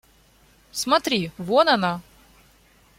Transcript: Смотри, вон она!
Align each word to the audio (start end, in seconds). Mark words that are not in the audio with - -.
Смотри, 0.71 1.31
вон 1.37 1.69
она! 1.69 2.01